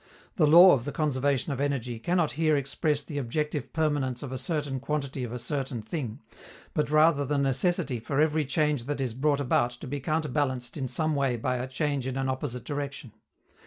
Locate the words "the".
0.37-0.47, 0.85-0.91, 3.03-3.19, 7.23-7.37